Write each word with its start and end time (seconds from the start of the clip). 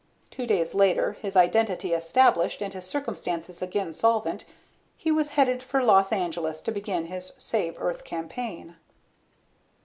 Two 0.31 0.47
days 0.47 0.73
later, 0.73 1.11
his 1.21 1.35
identity 1.35 1.93
established 1.93 2.63
and 2.63 2.73
his 2.73 2.87
circumstances 2.87 3.61
again 3.61 3.93
solvent, 3.93 4.45
he 4.97 5.11
was 5.11 5.33
headed 5.37 5.61
for 5.61 5.83
Los 5.83 6.11
Angeles 6.11 6.59
to 6.61 6.71
begin 6.71 7.05
his 7.05 7.33
save 7.37 7.75
Earth 7.79 8.03
campaign. 8.03 8.77